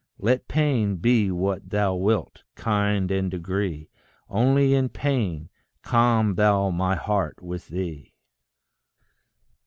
Let 0.17 0.47
pain 0.47 0.95
be 0.95 1.29
what 1.29 1.69
thou 1.69 1.93
wilt, 1.93 2.41
kind 2.55 3.11
and 3.11 3.29
degree, 3.29 3.91
Only 4.29 4.73
in 4.73 4.89
pain 4.89 5.49
calm 5.83 6.33
thou 6.33 6.71
my 6.71 6.95
heart 6.95 7.43
with 7.43 7.67
thee. 7.67 8.11